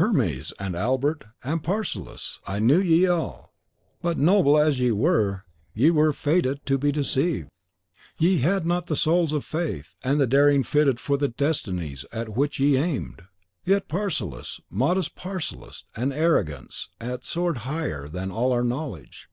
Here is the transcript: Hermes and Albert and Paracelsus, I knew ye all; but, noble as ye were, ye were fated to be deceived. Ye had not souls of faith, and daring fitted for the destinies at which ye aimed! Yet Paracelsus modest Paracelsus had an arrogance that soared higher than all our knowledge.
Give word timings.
Hermes 0.00 0.54
and 0.58 0.74
Albert 0.74 1.26
and 1.44 1.62
Paracelsus, 1.62 2.40
I 2.46 2.58
knew 2.60 2.80
ye 2.80 3.04
all; 3.06 3.52
but, 4.00 4.16
noble 4.16 4.58
as 4.58 4.80
ye 4.80 4.90
were, 4.90 5.44
ye 5.74 5.90
were 5.90 6.14
fated 6.14 6.64
to 6.64 6.78
be 6.78 6.90
deceived. 6.90 7.50
Ye 8.16 8.38
had 8.38 8.64
not 8.64 8.88
souls 8.96 9.34
of 9.34 9.44
faith, 9.44 9.94
and 10.02 10.26
daring 10.30 10.62
fitted 10.62 10.98
for 10.98 11.18
the 11.18 11.28
destinies 11.28 12.06
at 12.10 12.30
which 12.34 12.58
ye 12.58 12.78
aimed! 12.78 13.20
Yet 13.66 13.86
Paracelsus 13.86 14.60
modest 14.70 15.14
Paracelsus 15.14 15.84
had 15.92 16.04
an 16.04 16.12
arrogance 16.12 16.88
that 16.98 17.22
soared 17.26 17.58
higher 17.68 18.08
than 18.08 18.30
all 18.30 18.52
our 18.52 18.64
knowledge. 18.64 19.28